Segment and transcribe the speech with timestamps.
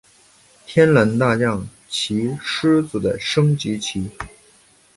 [0.65, 4.09] 天竺大将棋狮子的升级棋。